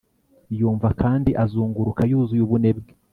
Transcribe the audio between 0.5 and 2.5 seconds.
Yumva kandi azunguruka yuzuye